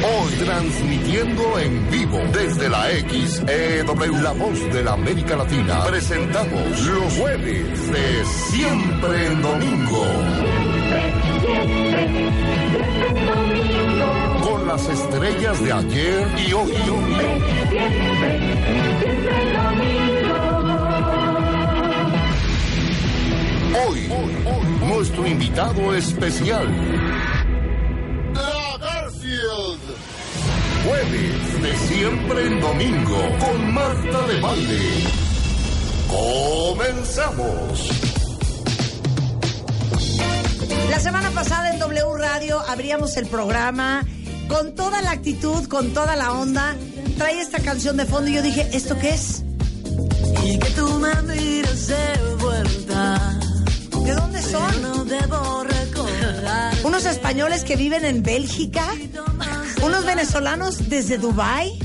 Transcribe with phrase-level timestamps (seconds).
[0.00, 7.12] Hoy transmitiendo en vivo desde la XEW, la voz de la América Latina, presentamos los
[7.14, 10.06] jueves de Siempre en Domingo.
[14.42, 16.72] Con las estrellas de ayer y hoy.
[23.88, 24.08] Hoy,
[24.86, 27.07] nuestro invitado especial.
[30.88, 35.04] Jueves de siempre en domingo con Marta de Valle.
[36.08, 37.90] Comenzamos.
[40.88, 44.02] La semana pasada en W Radio abríamos el programa
[44.48, 46.74] con toda la actitud, con toda la onda.
[47.18, 49.42] Trae esta canción de fondo y yo dije, ¿esto qué es?
[50.42, 53.38] Y que tú me mires de vuelta.
[54.06, 54.80] ¿De dónde son?
[54.80, 56.74] No debo recordar.
[56.82, 58.86] ¿Unos españoles que viven en Bélgica?
[59.82, 61.78] ¿Unos venezolanos desde Dubai?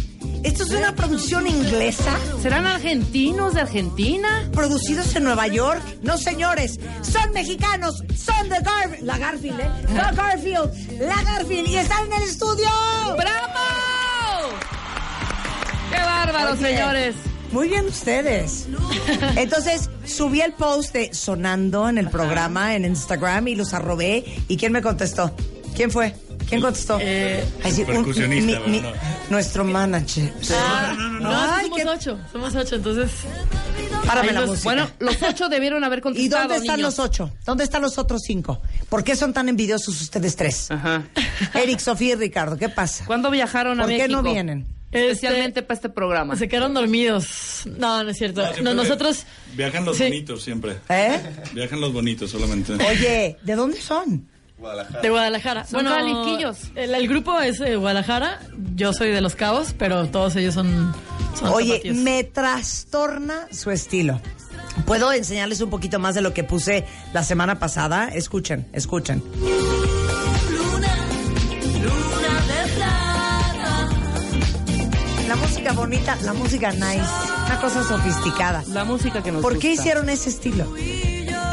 [0.44, 2.18] ¿Esto es una producción inglesa?
[2.42, 4.50] ¿Serán argentinos de Argentina?
[4.52, 5.82] ¿Producidos en Nueva York?
[6.02, 9.70] No, señores, son mexicanos, son de Gar la Garfield, ¿eh?
[9.94, 12.68] La Garfield, la Garfield, y están en el estudio.
[13.16, 14.58] ¡Bravo!
[15.92, 16.70] ¡Qué bárbaros, Oye.
[16.76, 17.16] señores!
[17.52, 18.66] Muy bien ustedes.
[19.38, 24.26] Entonces, subí el post de Sonando en el programa en Instagram y los arrobé.
[24.48, 25.34] ¿Y quién me contestó?
[25.76, 26.16] ¿Quién fue?
[26.48, 26.98] ¿Quién contestó?
[27.02, 29.02] Eh, Ay, sí, un- percusionista, mi- mi- ¿verdad?
[29.30, 30.32] Nuestro manager.
[30.54, 32.20] Ah, No, Ay, somos qué- ocho.
[32.32, 33.12] Somos ocho, entonces.
[34.06, 34.64] Párame la los- música.
[34.66, 36.98] Bueno, los ocho debieron haber ¿Y contestado, dónde están niños.
[36.98, 37.32] los ocho?
[37.46, 38.62] ¿Dónde están los otros cinco?
[38.90, 40.70] ¿Por qué son tan envidiosos ustedes tres?
[40.72, 41.04] Ajá.
[41.54, 43.06] Eric, Sofía y Ricardo, ¿qué pasa?
[43.06, 44.22] ¿Cuándo viajaron a ¿Por qué México?
[44.22, 44.68] no vienen?
[44.92, 46.36] Especialmente Este, para este programa.
[46.36, 47.64] Se quedaron dormidos.
[47.66, 48.44] No, no es cierto.
[48.62, 49.26] No, nosotros.
[49.56, 50.04] Viajan los Sí.
[50.04, 50.78] bonitos siempre.
[50.90, 51.20] ¿Eh?
[51.54, 52.74] Viajan los bonitos solamente.
[52.74, 54.28] Oye, ¿de dónde son?
[55.02, 55.66] De Guadalajara.
[55.66, 56.72] Son caliquillos.
[56.76, 58.40] El, el grupo es de Guadalajara.
[58.76, 60.94] Yo soy de Los Cabos, pero todos ellos son.
[61.38, 64.22] son Oye, me trastorna su estilo.
[64.86, 68.08] ¿Puedo enseñarles un poquito más de lo que puse la semana pasada?
[68.08, 69.22] Escuchen, escuchen.
[70.50, 70.96] Luna,
[71.82, 73.90] luna de plata.
[75.28, 77.04] La música bonita, la música nice,
[77.46, 78.64] una cosa sofisticada.
[78.70, 80.74] La música que nos ¿Por qué hicieron ese estilo?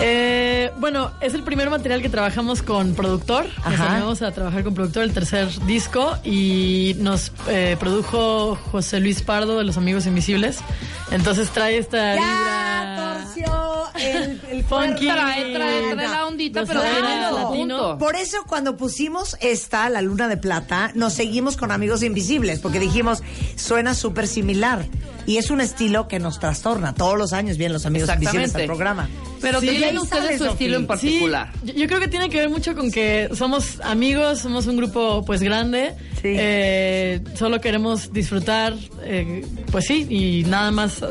[0.03, 3.47] Eh, bueno, es el primer material que trabajamos con productor.
[3.69, 9.59] Nos a trabajar con productor el tercer disco y nos eh, produjo José Luis Pardo
[9.59, 10.59] de Los Amigos Invisibles.
[11.11, 15.07] Entonces trae esta Ya vibra torció el, el funky.
[15.07, 17.99] Trae, trae, trae la ondita, pero.
[17.99, 22.81] Por eso cuando pusimos esta, la luna de plata, nos seguimos con Amigos Invisibles, porque
[22.81, 23.23] dijimos,
[23.57, 24.87] suena súper similar.
[25.27, 26.95] Y es un estilo que nos trastorna.
[26.95, 29.09] Todos los años vienen los Amigos Invisibles al programa.
[29.41, 31.51] Pero Sí, tienen ustedes su estilo en particular.
[31.65, 35.25] yo, yo creo que tiene que ver mucho con que somos amigos, somos un grupo
[35.25, 36.29] pues grande, Sí.
[36.37, 41.03] eh, solo queremos disfrutar, eh, pues sí, y nada más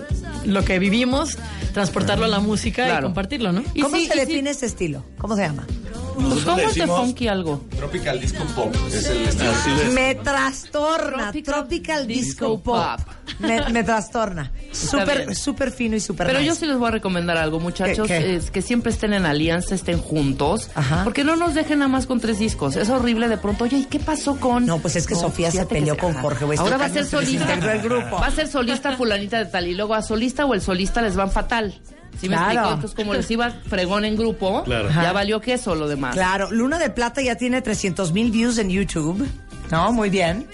[0.46, 1.38] lo que vivimos,
[1.74, 3.64] transportarlo a la música y compartirlo, ¿no?
[3.74, 4.26] Y ¿Cómo sí, se y sí.
[4.26, 5.04] define este estilo?
[5.18, 5.66] ¿Cómo se llama?
[6.14, 7.64] Pues, Nosotros ¿Cómo le es de funky algo?
[7.78, 9.52] Tropical Disco Pop es el estilo.
[9.52, 11.24] así de- Me trastorna.
[11.32, 13.00] Tropical Tropical, Disco, Disco Pop.
[13.02, 13.14] Pop.
[13.40, 14.52] Me, me trastorna.
[14.72, 16.50] Súper, súper fino y súper Pero nice.
[16.50, 18.36] yo sí les voy a recomendar algo, muchachos, ¿Qué, qué?
[18.36, 21.04] es que siempre estén en alianza, estén juntos, Ajá.
[21.04, 22.76] porque no nos dejen nada más con tres discos.
[22.76, 24.66] Es horrible de pronto, oye, ¿y qué pasó con...?
[24.66, 26.14] No, pues es que Sofía se peleó se- con.
[26.16, 27.54] Jorge, Ahora va a ser se solista.
[27.54, 28.18] el grupo.
[28.18, 31.16] Va a ser solista fulanita de tal, y luego a solista o el solista les
[31.16, 31.80] van fatal.
[32.20, 32.46] ¿Sí me Claro.
[32.52, 32.74] explico?
[32.74, 34.90] Entonces, como les iba fregón en grupo, Claro.
[34.90, 36.14] ya valió queso lo demás.
[36.16, 39.28] Claro, Luna de Plata ya tiene 300 mil views en YouTube.
[39.72, 40.48] No, muy bien.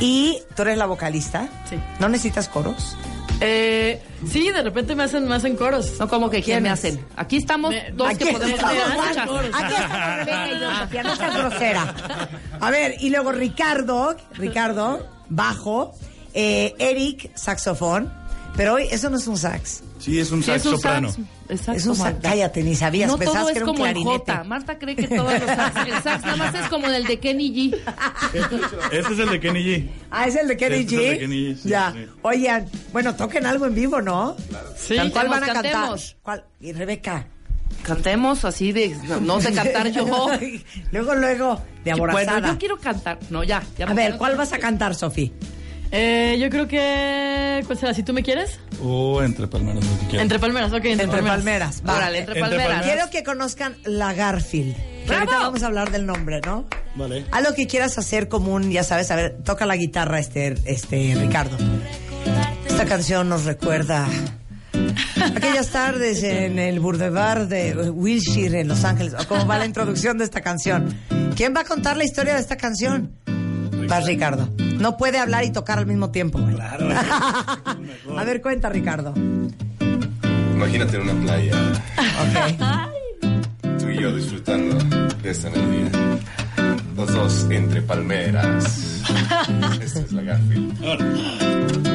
[0.00, 1.48] Y tú eres la vocalista.
[1.68, 1.76] Sí.
[2.00, 2.96] ¿No necesitas coros?
[3.40, 4.00] Eh,
[4.30, 5.94] sí, de repente me hacen más en coros.
[5.98, 7.04] No como que quién me hacen.
[7.16, 8.92] Aquí estamos Me- dos Aquí que podemos estamos, hacer.
[8.94, 11.94] Aquí estamos Rebeca y yo, Sofía, no seas grosera.
[12.60, 15.94] A ver, y luego Ricardo, Ricardo, bajo,
[16.32, 18.10] eh, Eric, saxofón.
[18.56, 19.82] Pero hoy eso no es un sax.
[20.04, 21.08] Sí, es un Sí, sax es un soprano.
[21.08, 21.20] sax.
[21.48, 22.12] Exacto, Es un sax.
[22.14, 22.28] Marta.
[22.30, 23.10] Cállate, ni sabías.
[23.10, 24.32] No Pensabas todo que es era un como clarinete.
[24.32, 24.44] J.
[24.44, 27.50] Marta cree que todos los sax, el sax nada más es como el de Kenny
[27.72, 27.78] G.
[28.92, 29.88] Este es el de Kenny G.
[30.10, 30.98] Ah, es el de Kenny Este G.
[31.00, 31.92] es el de Kenny G, sí, ya.
[31.92, 32.06] sí.
[32.22, 34.36] Oigan, bueno, toquen algo en vivo, ¿no?
[34.76, 35.72] Sí, Cantamos, ¿Cuál van a cantar?
[35.72, 36.16] cantemos.
[36.22, 36.44] ¿Cuál?
[36.60, 37.26] Y Rebeca.
[37.82, 38.96] Cantemos así de...
[39.08, 40.04] No, no sé cantar yo.
[40.92, 42.32] luego, luego, de aborazada.
[42.40, 43.18] Bueno, yo quiero cantar.
[43.30, 43.62] No, ya.
[43.78, 45.32] ya A ver, ¿cuál vas a cantar, Sofi?
[45.90, 47.62] Eh, yo creo que.
[47.66, 47.94] ¿Cuál será?
[47.94, 48.58] Si tú me quieres.
[48.82, 50.22] O entre palmeras, lo que quieras.
[50.22, 50.84] Entre palmeras, ok.
[50.84, 51.82] Entre, Entre palmeras.
[51.86, 51.96] va.
[51.96, 52.66] Órale, entre Entre palmeras.
[52.78, 52.92] palmeras.
[52.92, 54.74] Quiero que conozcan la Garfield.
[55.06, 56.66] Que vamos a hablar del nombre, ¿no?
[56.96, 57.26] Vale.
[57.30, 61.56] Algo que quieras hacer común, ya sabes, a ver, toca la guitarra este, este Ricardo.
[62.66, 64.06] Esta canción nos recuerda
[65.36, 69.14] aquellas tardes en el Boulevard de Wilshire en Los Ángeles.
[69.18, 70.96] ¿O ¿Cómo va la introducción de esta canción?
[71.36, 73.12] ¿Quién va a contar la historia de esta canción?
[73.88, 74.48] Vas, Ricardo.
[74.78, 76.54] No puede hablar y tocar al mismo tiempo, güey.
[76.54, 76.88] Claro.
[78.18, 79.14] A ver, cuenta, Ricardo.
[80.52, 81.52] Imagínate en una playa,
[81.98, 83.78] Ok.
[83.80, 84.76] tú y yo disfrutando
[85.22, 85.90] de esta melodía.
[86.96, 89.02] Los dos entre palmeras.
[89.80, 91.93] Esta es la Garfield.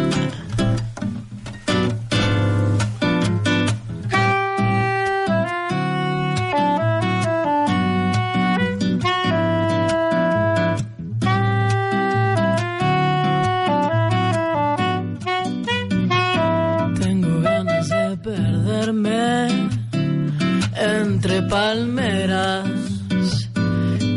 [18.23, 19.47] Perderme
[20.75, 22.67] entre palmeras,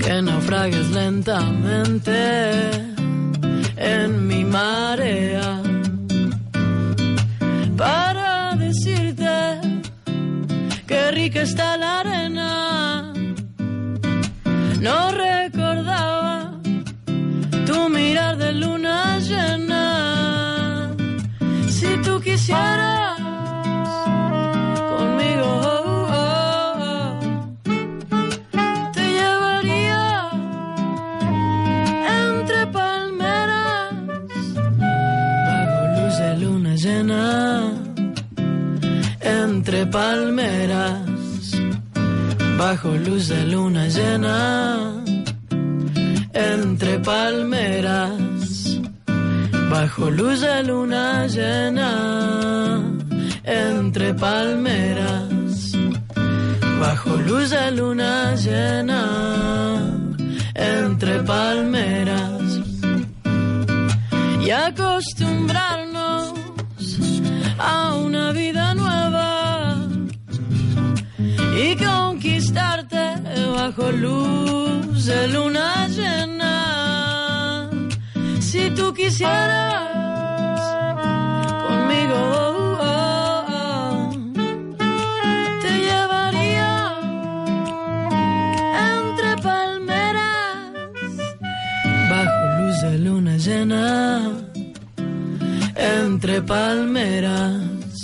[0.03, 2.13] que naufragues lentamente
[3.77, 5.63] en mi marea.
[7.77, 9.61] Para decirte
[10.87, 13.13] que rica está la arena,
[14.81, 16.55] no recordaba
[17.67, 20.95] tu mirar de luna llena.
[21.69, 23.12] Si tú quisieras
[39.93, 41.53] palmeras
[42.59, 45.05] bajo luz de luna llena.
[46.35, 48.53] Entre palmeras
[49.73, 51.91] bajo luz de luna llena,
[53.43, 55.73] entre palmeras,
[56.81, 59.03] bajo luz de luna llena,
[60.55, 62.43] entre palmeras,
[64.45, 66.35] y acostumbrarnos
[67.59, 68.62] a una vida
[73.63, 76.55] bajo luz de luna llena.
[78.41, 80.59] Si tú quisieras
[81.65, 82.23] conmigo,
[85.63, 86.73] te llevaría
[88.97, 91.07] entre palmeras
[92.13, 93.85] bajo luz de luna llena.
[96.01, 98.01] Entre palmeras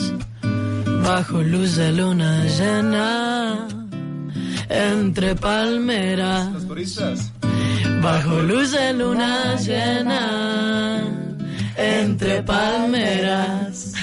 [1.07, 3.38] bajo luz de luna llena.
[4.69, 6.49] Entre palmeras.
[8.03, 11.03] Bajo luz de luna llena,
[11.77, 13.95] entre palmeras.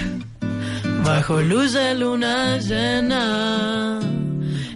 [1.03, 3.99] Bajo luz de luna llena,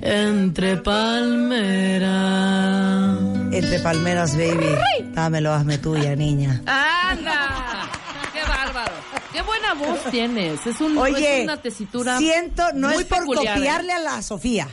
[0.01, 2.09] entre palmeras.
[3.51, 4.77] Entre palmeras, baby.
[5.13, 6.62] Dámelo, hazme tuya, niña.
[6.65, 7.89] ¡Anda!
[8.31, 8.94] ¡Qué bárbaro!
[9.33, 10.65] ¡Qué buena voz tienes!
[10.65, 13.59] Es, un, Oye, es una tesitura siento, no muy es por peculiar, ¿eh?
[13.59, 14.68] copiarle a la Sofía,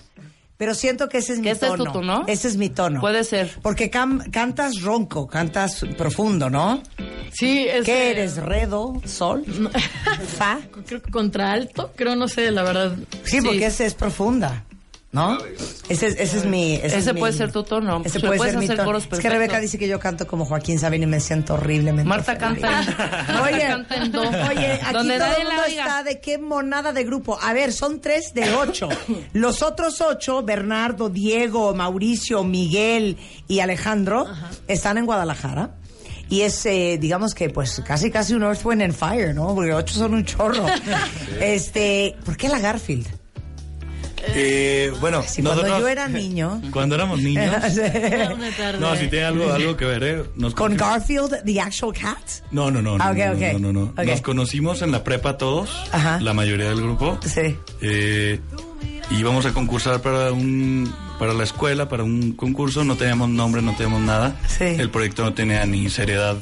[0.57, 1.93] pero siento que ese es mi ¿Que ese es tu tono.
[1.93, 2.25] tono?
[2.27, 3.01] Ese es mi tono.
[3.01, 3.51] Puede ser.
[3.63, 6.83] Porque cantas ronco, cantas profundo, ¿no?
[7.33, 7.85] Sí, es.
[7.85, 8.37] ¿Qué eres?
[8.37, 9.01] ¿Redo?
[9.05, 9.45] ¿Sol?
[10.39, 10.59] ¿Fa?
[10.87, 12.97] Creo que contralto, creo, no sé, la verdad.
[13.25, 14.65] Sí, porque ese es profunda,
[15.13, 15.39] ¿no?
[15.89, 16.75] Ese es, ese es mi...
[16.75, 18.03] Ese, Ese es mi- puede ser tu tono.
[18.05, 18.85] Ese puede puedes ser mi tono.
[18.85, 19.31] coros Es que.
[19.31, 22.81] Rebeca dice que yo canto como Joaquín Sabina y me siento horriblemente Marta canta
[23.45, 24.21] Oye, canta en do.
[24.21, 27.39] oye, aquí Donde todo el mundo está de qué monada de grupo.
[27.41, 28.89] A ver, son tres de ocho.
[29.33, 33.17] Los otros ocho, Bernardo, Diego, Mauricio, Miguel
[33.49, 34.27] y Alejandro,
[34.69, 35.71] están en Guadalajara.
[36.29, 39.55] Y es, eh, digamos que, pues, casi, casi un Earth, Wind and Fire, ¿no?
[39.55, 40.67] Porque ocho son un chorro.
[41.41, 43.07] Este, ¿por qué la Garfield?
[44.35, 46.61] Eh, bueno, Si cuando nosotros- yo era niño...
[46.73, 47.55] Cuando éramos niños.
[48.81, 50.25] No, si tiene algo, algo que ver, ¿eh?
[50.37, 52.19] Nos ¿Con Garfield, the actual cat?
[52.51, 52.99] No, no, no.
[52.99, 53.53] no, Ah, ok, no, ok.
[53.55, 53.83] no, no, no.
[53.93, 54.05] Ok.
[54.05, 56.21] Nos conocimos en la prepa todos, Ajá.
[56.21, 57.19] la mayoría del grupo.
[57.25, 57.57] Sí.
[57.81, 58.41] Eh,
[59.11, 63.73] íbamos a concursar para un para la escuela, para un concurso, no teníamos nombre, no
[63.73, 64.37] teníamos nada.
[64.49, 64.65] Sí.
[64.65, 66.37] El proyecto no tenía ni seriedad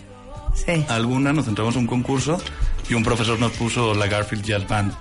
[0.55, 0.85] Sí.
[0.89, 2.41] alguna, nos entramos a un concurso
[2.89, 4.93] y un profesor nos puso la Garfield Jazz Band.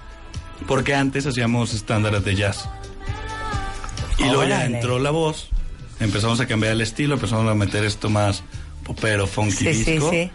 [0.68, 2.68] Porque antes hacíamos estándares de jazz.
[4.18, 5.50] Y luego ya entró la voz,
[6.00, 8.44] empezamos a cambiar el estilo, empezamos a meter esto más
[8.84, 10.10] popero, funky Sí, sí, disco.
[10.12, 10.32] sí.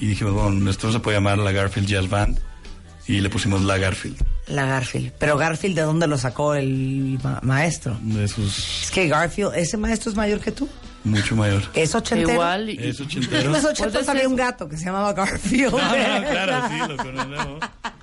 [0.00, 2.38] Y dijimos, bueno, esto se puede llamar la Garfield Jazz Band.
[3.08, 4.16] Y le pusimos la Garfield.
[4.48, 5.12] La Garfield.
[5.18, 7.96] Pero Garfield, ¿de dónde lo sacó el ma- maestro?
[8.02, 10.68] De sus Es que Garfield, ese maestro es mayor que tú.
[11.04, 11.62] mucho mayor.
[11.74, 12.32] Es ochentero.
[12.32, 12.70] Igual.
[12.70, 13.42] y- Es ochentero.
[13.46, 15.74] En los ochentas Pues había un gato que se llamaba Garfield.
[15.80, 17.60] Ah, no, claro, sí, lo conocemos.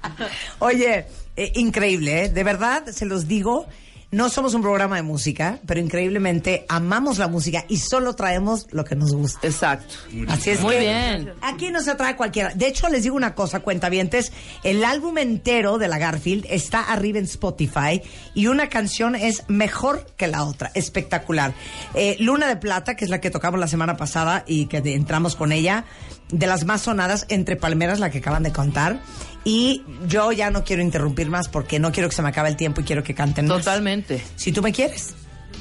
[0.60, 2.30] Oye, eh, increíble, ¿eh?
[2.30, 3.66] De verdad, se los digo.
[4.12, 8.86] no somos un programa de música, pero increíblemente amamos la música y solo traemos lo
[8.86, 9.48] que nos gusta.
[9.48, 9.96] Exacto.
[10.28, 11.34] Así es Muy que bien.
[11.42, 12.54] Aquí no se trae cualquiera.
[12.54, 14.32] De hecho, les digo una cosa, cuentavientes.
[14.64, 18.04] El álbum entero de la Garfield está arriba en Spotify
[18.36, 20.70] y una canción es mejor que la otra.
[20.76, 21.56] Espectacular.
[21.96, 25.36] Eh, Luna de Plata, que es la que tocamos la semana pasada y que entramos
[25.36, 25.86] con ella,
[26.30, 29.00] de las más sonadas entre palmeras, la que acaban de contar.
[29.46, 32.56] Y yo ya no quiero interrumpir más porque no quiero que se me acabe el
[32.56, 33.58] tiempo y quiero que canten más.
[33.60, 34.24] Totalmente.
[34.36, 35.14] Si tú me quieres.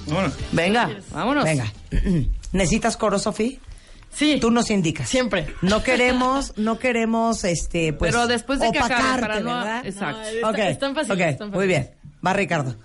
[0.06, 1.44] Bueno, Venga, vámonos.
[1.44, 1.72] Venga.
[2.52, 3.58] ¿Necesitas coro, Sofía?
[4.12, 4.38] Sí.
[4.40, 5.08] Tú nos indicas.
[5.08, 5.46] Siempre.
[5.62, 8.12] No queremos, no queremos, este, pues.
[8.12, 9.86] Pero después de que acabe, opacarte, para no- ¿verdad?
[9.86, 10.18] Exacto.
[10.20, 11.90] No, está- Ok, están fáciles, ok, están muy bien.
[12.24, 12.76] Va Ricardo.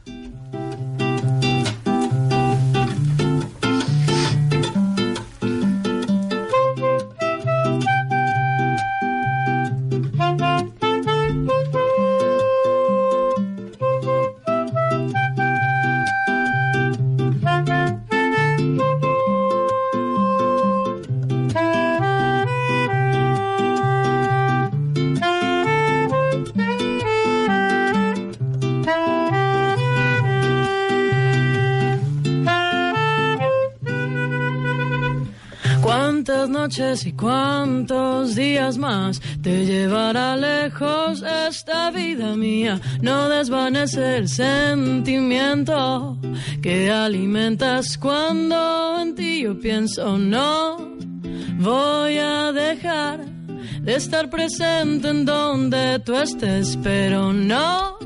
[36.97, 42.79] ¿Cuántas noches y cuántos días más te llevará lejos esta vida mía?
[43.01, 46.17] No desvanece el sentimiento
[46.61, 50.17] que alimentas cuando en ti yo pienso.
[50.17, 50.77] No
[51.59, 53.25] voy a dejar
[53.81, 57.97] de estar presente en donde tú estés, pero no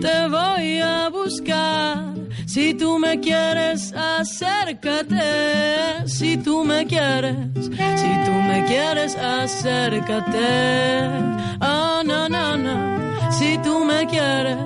[0.00, 2.14] te voy a buscar.
[2.48, 5.20] Si tú me quieres, acércate.
[6.06, 10.38] Si tú me quieres, si tú me quieres, acércate.
[11.60, 13.32] Oh, no, no, no.
[13.32, 14.56] Si tú me quieres,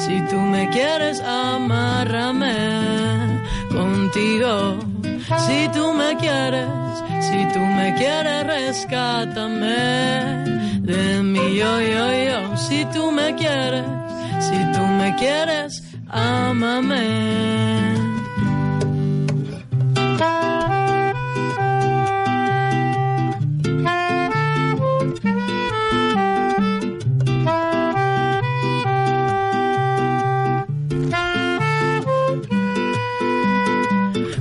[0.00, 2.52] si tú me quieres, amárrame
[3.70, 4.80] contigo.
[5.46, 6.68] Si tú me quieres,
[7.20, 9.76] si tú me quieres, rescátame
[10.82, 12.56] de mi yo, yo, yo.
[12.56, 13.84] Si tú me quieres,
[14.40, 17.70] si tú me quieres, ámame.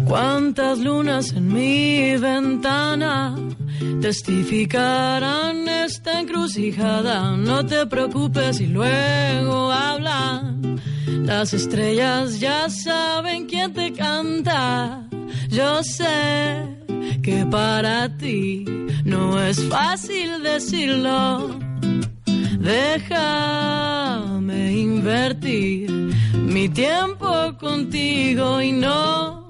[0.05, 3.35] Cuántas lunas en mi ventana
[4.01, 7.37] testificarán esta encrucijada.
[7.37, 10.58] No te preocupes y luego hablan.
[11.29, 15.07] Las estrellas ya saben quién te canta.
[15.49, 16.65] Yo sé
[17.21, 18.65] que para ti
[19.05, 21.59] no es fácil decirlo.
[22.57, 23.61] Déjame
[24.71, 25.91] invertir
[26.33, 29.47] mi tiempo contigo y no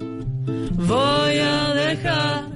[0.73, 2.49] voy a dejar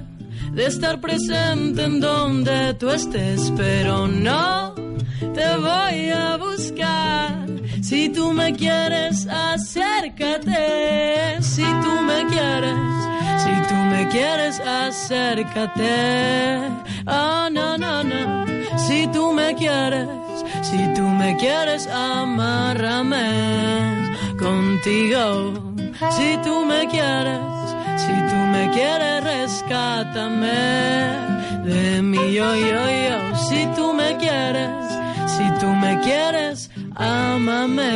[0.52, 4.43] de estar presente en donde tú estés, pero no
[8.44, 10.58] me quieres, acércate.
[11.40, 12.76] Si tú me quieres,
[13.42, 15.94] si tú me quieres, acércate.
[17.06, 18.44] Oh, no, no, no.
[18.76, 20.08] Si tú me quieres,
[20.62, 23.28] si tú me quieres, amárrame
[24.38, 25.54] contigo.
[26.16, 27.40] Si tú me quieres,
[27.96, 30.60] si tú me quieres, rescátame
[31.64, 33.36] de mi yo, yo, yo.
[33.48, 34.68] Si tú me quieres,
[35.34, 37.94] si tú me quieres, ámame.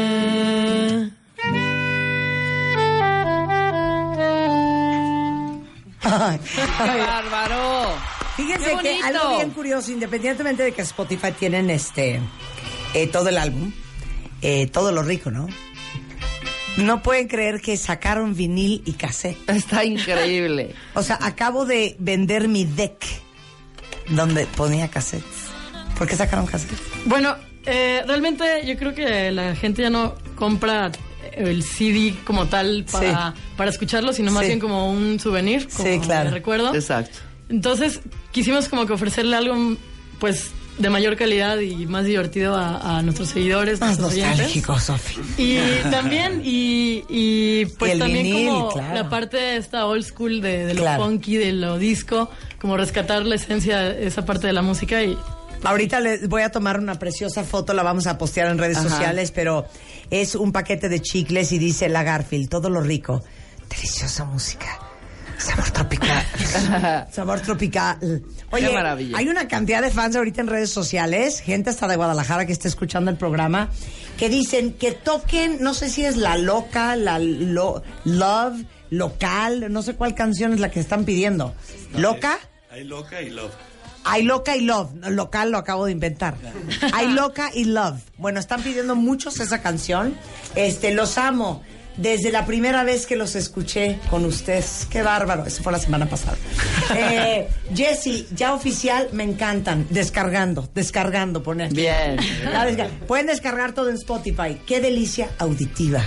[6.02, 7.95] Ay, ¡Qué bárbaro!
[8.37, 12.21] Fíjense ¡Qué que algo bien curioso, independientemente de que Spotify tienen este
[12.95, 13.73] eh, todo el álbum,
[14.43, 15.49] eh, todo lo rico, ¿no?
[16.76, 19.37] No pueden creer que sacaron vinil y cassette.
[19.50, 20.75] Está increíble.
[20.95, 23.05] O sea, acabo de vender mi deck
[24.11, 25.49] donde ponía cassettes.
[25.97, 26.78] ¿Por qué sacaron cassettes?
[27.05, 27.37] Bueno,
[27.69, 30.91] eh, realmente yo creo que la gente ya no compra
[31.33, 34.49] el CD como tal para, para escucharlo, sino más Sí.
[34.49, 36.31] bien como un souvenir, como Sí, claro.
[36.31, 36.75] recuerdo.
[36.75, 37.19] Exacto.
[37.49, 38.01] Entonces
[38.33, 39.77] quisimos como que ofrecerle algo
[40.19, 45.17] pues de mayor calidad y más divertido a, a nuestros seguidores, Más nuestros nostálgico, Sofi.
[45.37, 45.59] Y
[45.91, 48.95] también, y, y pues Y el también vinil, como claro.
[48.95, 51.03] la parte de esta old school de, de lo Claro.
[51.05, 55.17] funky, de lo disco, como rescatar la esencia de esa parte de la música y
[55.65, 58.88] Ahorita les voy a tomar una preciosa foto, la vamos a postear en redes Ajá.
[58.88, 59.67] sociales, pero
[60.11, 63.23] es un paquete de chicles y dice la Garfield, todo lo rico.
[63.69, 64.79] Deliciosa música.
[65.37, 66.27] Sabor tropical.
[67.12, 67.99] Sabor tropical.
[68.50, 69.19] Oye, Qué maravilla.
[69.19, 72.67] hay una cantidad de fans ahorita en redes sociales, gente hasta de Guadalajara que está
[72.67, 73.69] escuchando el programa,
[74.17, 79.83] que dicen que toquen, no sé si es la loca, la lo- love, local, no
[79.83, 81.55] sé cuál canción es la que están pidiendo.
[81.95, 82.38] ¿Loca?
[82.71, 83.53] Hay loca y love.
[84.05, 84.90] Hay loca y love.
[85.11, 86.35] Local lo acabo de inventar.
[86.95, 88.00] Hay loca y love.
[88.17, 90.14] Bueno, están pidiendo muchos esa canción.
[90.55, 91.62] Este, los amo.
[91.99, 94.87] Desde la primera vez que los escuché con ustedes.
[94.88, 95.45] Qué bárbaro.
[95.47, 96.37] Eso fue la semana pasada.
[96.97, 99.87] Eh, Jessy, ya oficial, me encantan.
[99.90, 101.73] Descargando, descargando, poner.
[101.75, 102.17] Bien.
[102.17, 104.59] Desca- Pueden descargar todo en Spotify.
[104.64, 106.02] Qué delicia auditiva.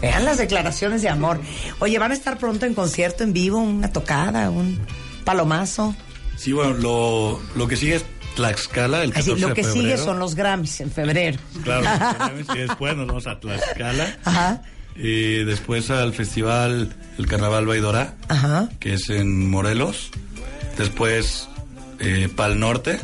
[0.00, 1.40] Vean las declaraciones de amor.
[1.80, 4.78] Oye, van a estar pronto en concierto en vivo, una tocada, un
[5.24, 5.94] palomazo.
[6.40, 8.04] Sí, bueno, lo, lo que sigue es
[8.34, 9.82] Tlaxcala, el 14 Así, lo de que febrero.
[9.82, 11.38] sigue son los Grammys en febrero.
[11.62, 14.18] Claro, y después nos vamos a Tlaxcala.
[14.24, 14.62] Ajá.
[14.96, 18.70] Y después al festival El Carnaval Baidora, Ajá.
[18.78, 20.10] que es en Morelos.
[20.78, 21.46] Después
[21.98, 22.98] eh, Pal Norte,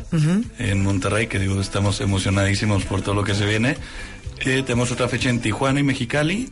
[0.59, 3.77] en Monterrey, que digo, estamos emocionadísimos por todo lo que se viene.
[4.41, 6.51] Eh, tenemos otra fecha en Tijuana y Mexicali.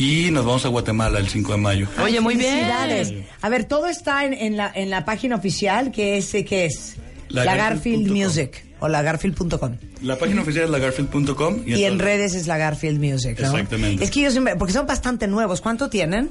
[0.00, 1.86] Y nos vamos a Guatemala el 5 de mayo.
[2.02, 2.50] Oye, muy bien.
[2.54, 3.12] Felicidades.
[3.42, 6.64] A ver, todo está en, en la, en la página oficial, que es, eh, ¿qué
[6.64, 6.96] es?
[7.28, 8.26] La, La Garfield Garfield.com.
[8.26, 9.76] Music o la Garfield.com.
[10.02, 11.62] La página oficial es lagarfield.com.
[11.66, 13.46] Y en entonces- redes es la Garfield Music, ¿no?
[13.50, 14.02] Exactamente.
[14.02, 15.60] Es que yo siempre, porque son bastante nuevos.
[15.60, 16.30] ¿Cuánto tienen?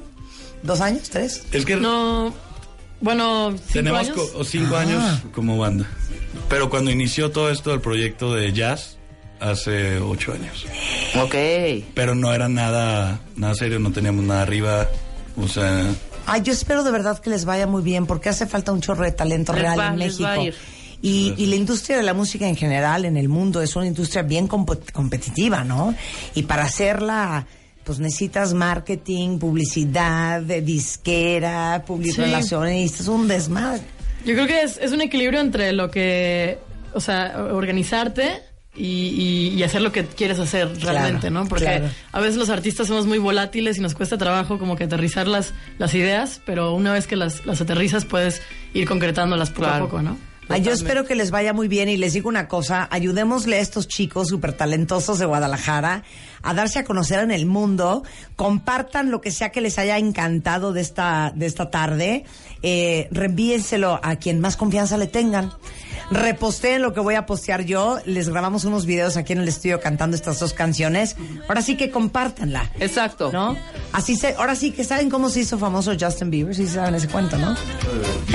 [0.64, 1.08] ¿Dos años?
[1.08, 1.44] ¿Tres?
[1.52, 2.34] Es que No,
[3.00, 4.16] bueno, cinco tenemos años.
[4.32, 4.80] co- cinco Ah.
[4.80, 5.86] años como banda.
[6.48, 8.98] Pero cuando inició todo esto del proyecto de jazz,
[9.40, 10.66] hace ocho años.
[11.20, 11.34] Ok.
[11.94, 14.88] Pero no era nada, nada serio, no teníamos nada arriba.
[15.36, 15.84] O sea,
[16.26, 19.04] Ay, yo espero de verdad que les vaya muy bien, porque hace falta un chorro
[19.04, 20.24] de talento Les real va- en les México.
[20.24, 20.54] va a ir.
[21.02, 24.22] Y, y la industria de la música en general en el mundo es una industria
[24.22, 25.94] bien compo- competitiva, ¿no?
[26.34, 27.46] Y para hacerla,
[27.84, 32.20] pues necesitas marketing, publicidad, de disquera, public Sí.
[32.20, 33.80] relaciones, es un desmadre.
[34.26, 36.58] Yo creo que es, es un equilibrio entre lo que,
[36.92, 38.42] o sea, organizarte
[38.80, 39.08] y,
[39.52, 41.48] y- y hacer lo que quieres hacer realmente, Claro, ¿no?
[41.48, 41.88] Porque claro.
[42.12, 45.52] a veces los artistas somos muy volátiles y nos cuesta trabajo como que aterrizar las,
[45.78, 48.40] las ideas, pero una vez que las, las aterrizas puedes
[48.74, 49.84] ir concretándolas poco Claro.
[49.84, 50.16] a poco, ¿no?
[50.52, 53.60] Ay, yo espero que les vaya muy bien y les digo una cosa, ayudémosle a
[53.60, 56.02] estos chicos súper talentosos de Guadalajara
[56.42, 58.02] a darse a conocer en el mundo,
[58.34, 62.24] compartan lo que sea que les haya encantado de esta, de esta tarde,
[62.62, 65.52] eh, reenvíenselo a quien más confianza le tengan.
[66.10, 69.80] Reposteen lo que voy a postear yo, les grabamos unos videos aquí en el estudio
[69.80, 71.16] cantando estas dos canciones.
[71.48, 72.70] Ahora sí que compártanla.
[72.80, 73.30] Exacto.
[73.32, 73.56] ¿No?
[73.92, 77.08] Así se, ahora sí que saben cómo se hizo famoso Justin Bieber, sí saben ese
[77.08, 77.56] cuento, ¿no?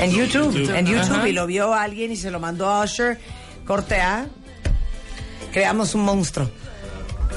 [0.00, 3.18] En YouTube, en YouTube y lo vio alguien y se lo mandó a Usher,
[3.66, 4.26] corte A,
[5.52, 6.50] creamos un monstruo.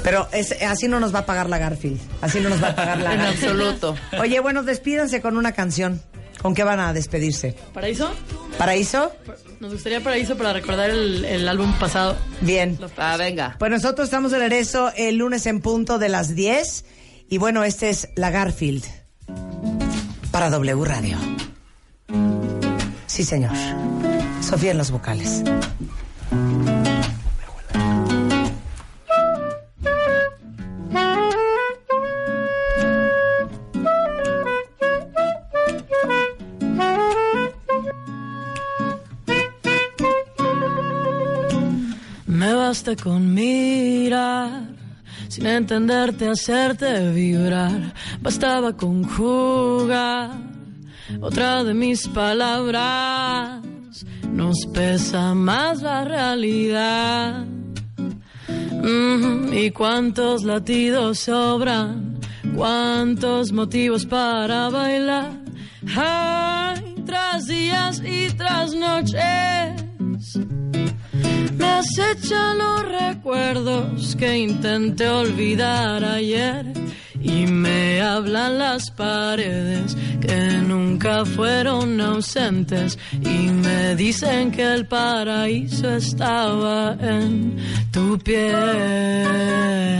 [0.04, 2.76] Pero es, así no nos va a pagar la Garfield, así no nos va a
[2.76, 3.44] pagar la En Garfield.
[3.52, 3.96] absoluto.
[4.20, 6.02] Oye, bueno, despídanse con una canción.
[6.42, 7.54] ¿Con qué van a despedirse?
[7.74, 8.10] ¿Paraíso?
[8.58, 9.12] ¿Paraíso?
[9.60, 12.18] Nos gustaría Paraíso para recordar el, el álbum pasado.
[12.42, 12.80] Bien.
[12.98, 13.56] Ah, venga.
[13.60, 16.86] Pues nosotros estamos de regreso el lunes en punto de las 10.
[17.30, 18.86] Y bueno, este es la Garfield
[20.32, 21.18] para W Radio.
[23.08, 23.52] Sí, señor.
[24.42, 25.44] Sofía en los vocales.
[42.96, 44.64] Con mirar,
[45.28, 47.94] sin entenderte, hacerte vibrar.
[48.20, 50.32] Bastaba con jugar
[51.22, 53.62] otra de mis palabras.
[54.32, 57.46] Nos pesa más la realidad.
[58.48, 62.20] Mm, y cuántos latidos sobran,
[62.56, 65.32] cuántos motivos para bailar.
[65.96, 69.80] Ay, tras días y tras noches.
[71.60, 76.66] Me acechan los recuerdos que intenté olvidar ayer
[77.22, 85.96] y me hablan las paredes que nunca fueron ausentes y me dicen que el paraíso
[85.96, 87.58] estaba en
[87.92, 90.00] tu piel.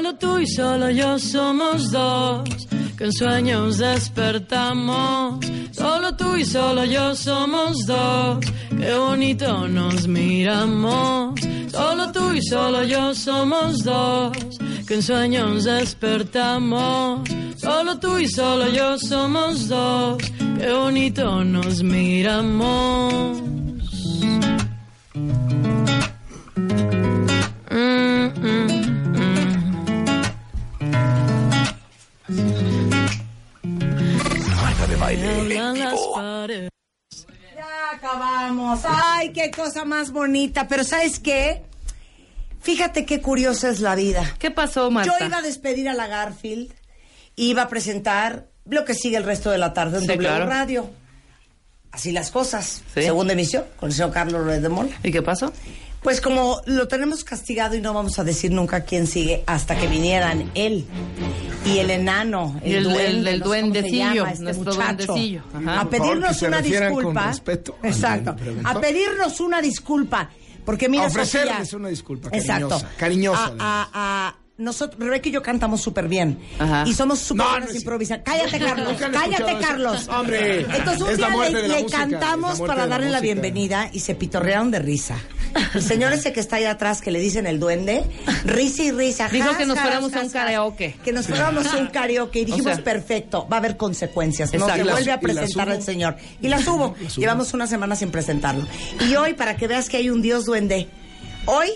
[0.00, 2.48] Solo tú y solo yo somos dos,
[2.96, 5.44] que en sueños despertamos.
[5.72, 8.38] Solo tú y solo yo somos dos,
[8.78, 11.38] qué bonito nos miramos.
[11.70, 14.32] Solo tú y solo yo somos dos,
[14.88, 17.28] que en sueños despertamos.
[17.58, 20.16] Solo tú y solo yo somos dos,
[20.58, 23.59] qué bonito nos miramos.
[38.14, 38.80] Acabamos.
[38.84, 40.66] Ay, qué cosa más bonita.
[40.68, 41.62] Pero ¿sabes qué?
[42.60, 44.34] Fíjate qué curiosa es la vida.
[44.38, 45.16] ¿Qué pasó, Marta?
[45.18, 46.72] Yo iba a despedir a la Garfield,
[47.36, 50.46] iba a presentar lo que sigue el resto de la tarde en Sí, W claro.
[50.46, 50.90] Radio.
[51.92, 52.82] Así las cosas.
[52.94, 53.02] Sí.
[53.02, 54.90] Segunda emisión con el señor Carlos Ruiz de Mola.
[55.02, 55.52] ¿Y qué pasó?
[56.02, 59.86] Pues como lo tenemos castigado y no vamos a decir nunca quién sigue hasta que
[59.86, 60.86] vinieran él
[61.66, 65.42] y el enano, el, Y el- duende, el- duendecillo, llama este nuestro muchacho, duendecillo.
[65.52, 65.58] Ajá.
[65.60, 67.26] a favor, pedirnos una disculpa.
[67.28, 68.36] respeto Exacto.
[68.64, 70.30] A pedirnos una disculpa.
[70.64, 72.68] Porque mira, A ofrecerles Sofía- una disculpa Exacto.
[72.68, 76.38] cariñosa, cariñosa, A, a- a- nosotros, Rebeca y yo cantamos súper bien.
[76.58, 76.84] Ajá.
[76.86, 78.24] Y somos súper No, buenas no improvisando.
[78.24, 78.96] Cállate, Carlos.
[79.12, 79.58] Cállate.
[79.60, 80.08] Carlos.
[80.08, 83.10] Hombre, Entonces un es la día muerte le, la música, la cantamos para la darle
[83.10, 85.16] la bienvenida y se pitorrearon de risa.
[85.74, 88.04] El señor ese que está allá atrás, que le dicen el duende,
[88.44, 89.28] risa y risa.
[89.28, 90.96] Dijo jas, que nos fuéramos a un karaoke.
[91.04, 92.84] Que nos fuéramos a un karaoke y dijimos, sea.
[92.84, 94.52] perfecto, va a haber consecuencias.
[94.54, 95.74] No se vuelve a la presentar subo.
[95.76, 96.16] al señor.
[96.40, 96.94] Y la subo.
[97.16, 98.66] Llevamos una semana sin presentarlo.
[99.08, 100.88] Y hoy, para que veas que hay un dios duende,
[101.46, 101.70] hoy...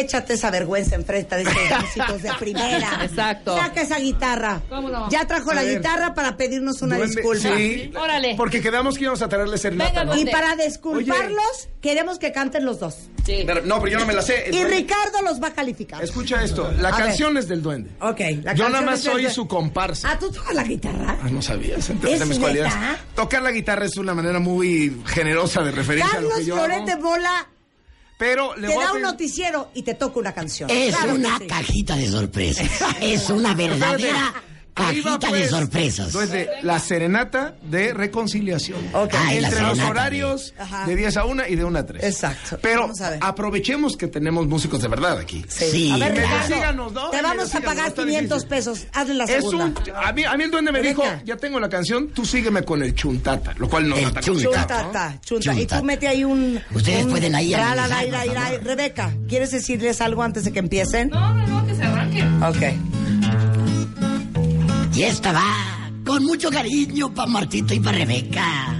[0.00, 2.98] Échate esa vergüenza enfrente de esos músicos de primera.
[3.04, 3.56] Exacto.
[3.56, 4.60] Saca esa guitarra.
[4.68, 5.08] ¿Cómo no?
[5.10, 5.76] Ya trajo A la ver.
[5.78, 7.56] guitarra para pedirnos una Duende, disculpa.
[7.56, 8.34] Sí, Órale.
[8.36, 10.04] porque quedamos que íbamos a traerle serenata.
[10.04, 10.18] Venga.
[10.18, 12.96] Y para disculparlos, queremos que canten los dos.
[13.24, 13.42] Sí.
[13.46, 14.48] Pero- no, pero yo no me la sé.
[14.48, 16.02] El Y duende- Ricardo los va a calificar.
[16.04, 17.06] Escucha esto, la A ver.
[17.06, 17.90] canción es del duende.
[18.00, 20.10] Ok, la yo nada más soy su comparsa.
[20.12, 21.18] Ah, ¿tú tocas la guitarra?
[21.22, 22.74] Ah, no sabías, entonces ¿Es de mis cualidades.
[23.14, 26.54] Tocar la guitarra es una manera muy generosa de referencia a lo Carlos que yo
[26.56, 27.02] Florete hago.
[27.02, 27.48] Bola
[28.24, 30.70] Pero le te voy a da un noticiero y te toca una canción.
[30.70, 31.46] Es Claro una sí.
[31.46, 32.66] cajita de sorpresas.
[33.02, 34.32] Es una verdadera
[34.74, 35.42] cajita pues.
[35.42, 36.12] de sorpresas.
[36.12, 38.78] Duende, la serenata de reconciliación.
[38.92, 39.14] Ok.
[39.16, 40.86] Ay, la Entre los horarios de- Ajá.
[40.86, 42.02] de 10 a 1 y de 1 a 3.
[42.04, 42.58] Exacto.
[42.60, 45.44] Pero aprovechemos que tenemos músicos de verdad aquí.
[45.48, 45.90] Sí.
[45.92, 47.10] A ver, síganos, ¿no?
[47.10, 48.48] te vamos a pagar está 500 difícil.
[48.48, 48.86] pesos.
[48.92, 49.64] Hazle la Es segunda.
[49.66, 51.02] un, a, mí, a mí el duende me Rebeca.
[51.02, 54.20] dijo, ya tengo la canción, tú sígueme con el chuntata, lo cual no El ¿no?
[54.20, 55.14] Chuntata, chunta.
[55.14, 55.82] Y tú Chuntata.
[55.82, 56.60] mete ahí un...
[56.74, 58.04] Ustedes un- pueden ahí la, la, la.
[58.62, 61.08] Rebeca, ¿quieres decirles algo antes de que empiecen?
[61.10, 62.22] No, no, no, que se arranque.
[62.46, 63.03] Ok.
[64.94, 68.76] Y esta va con mucho cariño para Martito y para Rebeca.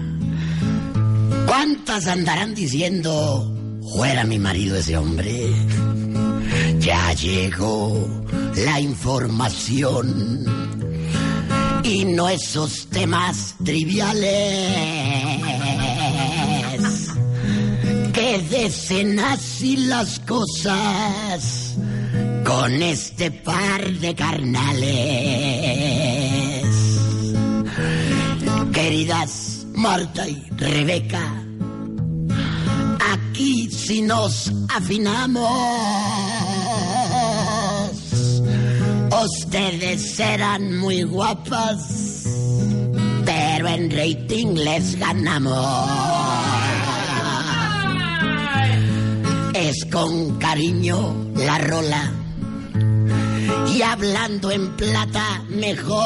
[1.44, 3.52] ¿Cuántas andarán diciendo,
[3.96, 5.50] fuera mi marido ese hombre?
[6.78, 8.08] Ya llegó
[8.54, 10.44] la información.
[11.82, 14.22] Y no esos temas triviales.
[18.12, 21.74] Que desen así las cosas
[22.56, 24.86] con este par de carnales.
[28.72, 31.44] Queridas Marta y Rebeca,
[33.12, 35.40] aquí si nos afinamos,
[39.24, 42.22] ustedes serán muy guapas,
[43.24, 45.90] pero en rating les ganamos.
[49.54, 52.23] Es con cariño la rola
[53.74, 56.02] y hablando en plata mejor.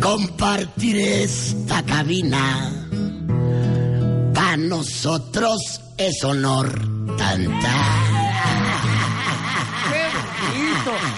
[0.00, 2.72] Compartir esta cabina
[4.34, 6.70] para nosotros es honor
[7.16, 7.74] tanta.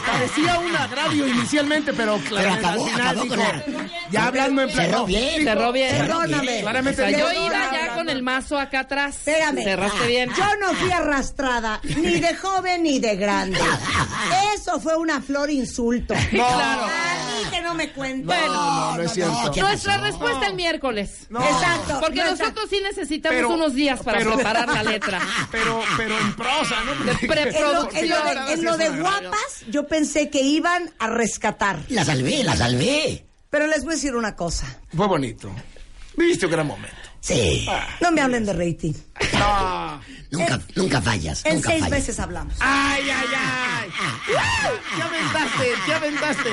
[0.06, 4.70] Parecía un agravio inicialmente, pero acabó, al final acabó con dijo, la- ya hablando en
[4.70, 4.86] plan.
[4.86, 5.44] Cerró bien.
[5.44, 5.96] Cerró bien.
[5.96, 6.58] Perdóname.
[6.58, 8.12] O Claramente sea, yo dijo, iba no, ya con no.
[8.12, 9.16] el mazo acá atrás.
[9.16, 9.62] Espérame.
[9.62, 10.30] Cerraste bien.
[10.36, 13.58] Yo no fui arrastrada, ni de joven ni de grande.
[14.54, 16.14] Eso fue una flor insulto.
[16.30, 16.84] Claro.
[16.84, 18.26] A mí que no me cuenten.
[18.26, 19.50] Bueno, No, no es cierto.
[19.52, 20.04] ¿qué Nuestra pasó?
[20.06, 21.26] respuesta el miércoles.
[21.30, 21.98] Exacto.
[22.00, 25.20] Porque nosotros sí necesitamos Pero- unos días para pero- preparar la letra.
[25.50, 27.04] Pero, pero en prosa, ¿no?
[27.04, 30.90] Porque- pre- En lo, en lo de, en lo de guapas, yo pensé que iban
[30.98, 31.78] a rescatar.
[31.88, 33.26] La salvé, la salvé.
[33.50, 34.66] Pero les voy a decir una cosa.
[34.96, 35.50] Fue bonito.
[36.16, 36.96] Viviste un gran momento.
[37.22, 37.64] Sí.
[38.00, 38.92] No me hablen de rating.
[39.38, 40.00] No.
[40.30, 41.98] Nunca, nunca fallas, En nunca seis fallas.
[41.98, 42.54] meses hablamos.
[42.58, 43.90] Ay, ay, ay.
[44.96, 45.72] ¿Qué aventaste?
[45.85, 46.50] ¿Qué aventaste?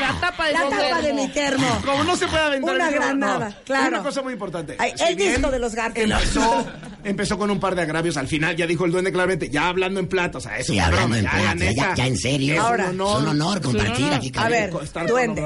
[0.00, 1.66] La tapa de La tapa de mi termo.
[1.84, 2.74] Como no se puede aventar.
[2.74, 3.54] Una granada, no.
[3.64, 3.88] claro.
[3.88, 4.74] Una cosa muy importante.
[4.80, 6.10] Ay, Si el disco de los Garfield.
[6.12, 6.66] Empezó,
[7.04, 8.16] empezó con un par de agravios.
[8.16, 10.38] Al final ya dijo el duende claramente, ya hablando en plata.
[10.38, 12.54] O sea, eso Sí, hablando broma, en ya, plata, ya, ya en serio.
[12.54, 13.28] Es Ahora, un Es un honor.
[13.28, 15.44] honor compartir aquí con A ver, estar duende,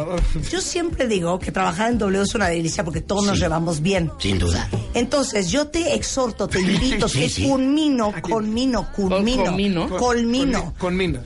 [0.51, 4.11] yo siempre digo que trabajar en W es una delicia porque todos nos llevamos bien.
[4.19, 4.67] Sin duda.
[4.95, 7.43] Entonces, yo te exhorto, te invito, Sí, que sí.
[7.49, 9.97] culmino, culmino, culmino, Conmino.
[9.99, 10.75] colmino.
[10.79, 11.21] Conmino.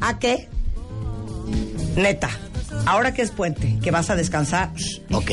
[0.00, 0.48] ¿A qué?
[1.96, 2.30] Neta,
[2.86, 4.70] ahora que es puente, que vas a descansar,
[5.12, 5.30] Ok.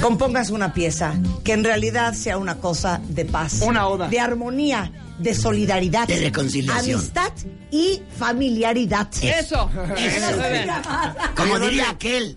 [0.00, 4.08] compongas una pieza que en realidad sea una cosa de paz, Una oda.
[4.08, 6.98] de armonía, de solidaridad, De reconciliación.
[6.98, 7.32] amistad
[7.70, 9.08] y familiaridad.
[9.22, 9.70] Eso.
[9.96, 10.36] Eso.
[10.50, 10.68] Bien.
[11.36, 12.36] Como diría aquel,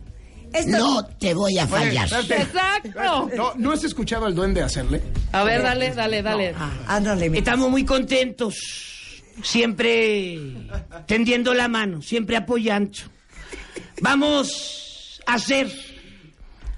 [0.55, 2.05] Esto- no te voy a fallar.
[2.05, 3.29] Exacto.
[3.35, 5.01] No, ¿No has escuchado al duende hacerle?
[5.31, 6.53] A ver, dale, dale, dale.
[6.57, 8.55] Ah, ándale, mi- Estamos muy contentos,
[9.43, 10.39] siempre
[11.05, 12.97] tendiendo la mano, siempre apoyando.
[14.01, 15.71] Vamos a hacer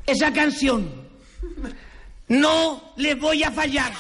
[0.05, 0.89] esa canción.
[2.29, 3.91] No les voy a fallar.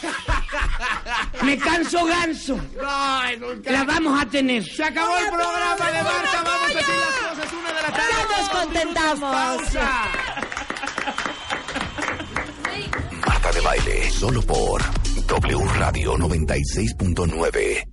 [1.43, 2.59] Me canso ganso.
[2.75, 4.63] La vamos a tener.
[4.65, 6.43] Se acabó el programa de Marta.
[6.43, 7.53] Vamos a decir las cosas.
[7.53, 8.11] Una de la tarde.
[8.11, 9.33] ¡Ya nos contentamos!
[13.25, 14.81] Marta de baile, solo por
[15.27, 17.87] W Radio 96.9.